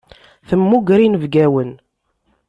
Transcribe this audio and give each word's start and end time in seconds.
Temmuger 0.47 0.99
inebgawen. 1.01 1.71